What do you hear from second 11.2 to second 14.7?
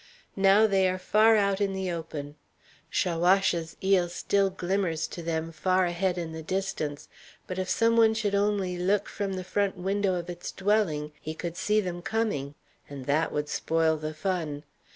he could see them coming. And that would spoil the fun.